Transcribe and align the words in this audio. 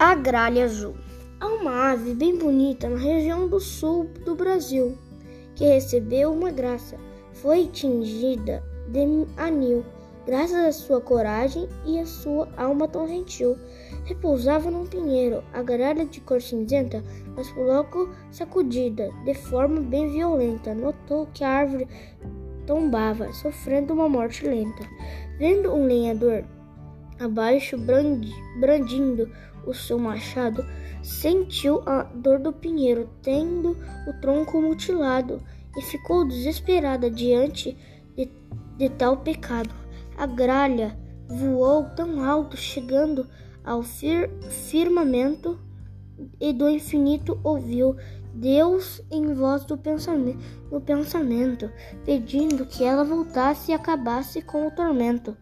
A 0.00 0.14
gralha 0.14 0.64
azul. 0.64 0.94
Há 1.40 1.48
uma 1.48 1.90
ave 1.90 2.14
bem 2.14 2.38
bonita 2.38 2.88
na 2.88 2.98
região 2.98 3.48
do 3.48 3.58
sul 3.58 4.08
do 4.24 4.36
Brasil 4.36 4.96
que 5.56 5.64
recebeu 5.64 6.32
uma 6.32 6.52
graça. 6.52 6.96
Foi 7.32 7.66
tingida 7.66 8.62
de 8.86 9.00
anil, 9.36 9.84
graças 10.24 10.54
à 10.54 10.70
sua 10.70 11.00
coragem 11.00 11.68
e 11.84 11.98
à 11.98 12.06
sua 12.06 12.48
alma 12.56 12.86
tão 12.86 13.08
gentil. 13.08 13.56
Repousava 14.04 14.70
num 14.70 14.86
pinheiro, 14.86 15.42
a 15.52 15.64
gralha 15.64 16.04
de 16.04 16.20
cor 16.20 16.40
cinzenta, 16.40 17.02
mas 17.34 17.52
logo 17.56 18.08
sacudida, 18.30 19.10
de 19.24 19.34
forma 19.34 19.80
bem 19.80 20.12
violenta. 20.12 20.76
Notou 20.76 21.26
que 21.34 21.42
a 21.42 21.50
árvore 21.50 21.88
tombava, 22.68 23.32
sofrendo 23.32 23.94
uma 23.94 24.08
morte 24.08 24.46
lenta. 24.46 24.88
Vendo 25.40 25.72
um 25.72 25.86
lenhador 25.86 26.44
abaixo 27.18 27.76
brandindo 28.60 29.28
o 29.68 29.74
seu 29.74 29.98
machado, 29.98 30.64
sentiu 31.02 31.82
a 31.86 32.02
dor 32.02 32.38
do 32.38 32.52
pinheiro, 32.52 33.08
tendo 33.22 33.76
o 34.06 34.20
tronco 34.20 34.60
mutilado, 34.60 35.40
e 35.76 35.82
ficou 35.82 36.26
desesperada 36.26 37.10
diante 37.10 37.76
de, 38.16 38.30
de 38.76 38.88
tal 38.88 39.18
pecado. 39.18 39.70
A 40.16 40.26
gralha 40.26 40.98
voou 41.28 41.84
tão 41.94 42.24
alto, 42.24 42.56
chegando 42.56 43.26
ao 43.64 43.82
fir, 43.82 44.30
firmamento, 44.48 45.58
e 46.40 46.52
do 46.52 46.68
infinito 46.68 47.38
ouviu 47.44 47.94
Deus 48.34 49.00
em 49.10 49.34
voz 49.34 49.64
do 49.64 49.76
pensamento, 49.76 50.38
no 50.70 50.80
pensamento, 50.80 51.70
pedindo 52.04 52.66
que 52.66 52.82
ela 52.84 53.04
voltasse 53.04 53.70
e 53.70 53.74
acabasse 53.74 54.42
com 54.42 54.66
o 54.66 54.70
tormento. 54.70 55.36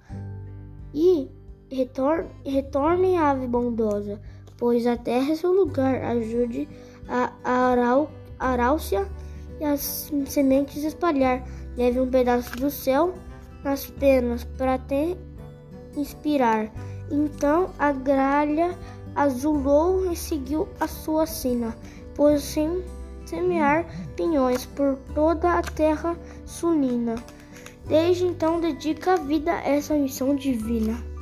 E 0.94 1.28
Retorne, 1.70 2.28
retorne, 2.44 3.16
ave 3.16 3.48
bondosa, 3.48 4.20
pois 4.56 4.86
a 4.86 4.96
terra 4.96 5.32
é 5.32 5.36
seu 5.36 5.52
lugar. 5.52 6.02
Ajude 6.04 6.68
a, 7.08 7.32
a 7.44 8.06
aráucia 8.38 9.06
e 9.60 9.64
as 9.64 10.12
sementes 10.26 10.84
espalhar. 10.84 11.44
Leve 11.76 12.00
um 12.00 12.08
pedaço 12.08 12.56
do 12.56 12.70
céu 12.70 13.14
nas 13.64 13.86
penas 13.86 14.44
para 14.44 14.78
te 14.78 15.16
inspirar. 15.96 16.70
Então 17.10 17.70
a 17.78 17.90
gralha 17.92 18.76
azulou 19.14 20.10
e 20.12 20.16
seguiu 20.16 20.68
a 20.78 20.86
sua 20.86 21.26
sina, 21.26 21.76
pois 22.14 22.42
sem 22.42 22.84
semear 23.24 23.86
pinhões 24.14 24.64
por 24.66 24.96
toda 25.14 25.54
a 25.54 25.62
terra 25.62 26.16
sulina. 26.44 27.16
Desde 27.88 28.24
então 28.24 28.60
dedica 28.60 29.14
a 29.14 29.16
vida 29.16 29.52
a 29.52 29.68
essa 29.68 29.94
missão 29.94 30.34
divina. 30.34 31.15